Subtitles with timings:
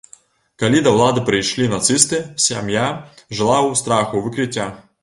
[0.63, 4.73] Калі да ўлады прыйшлі нацысты, сям'я жыла ў страху выкрыцця.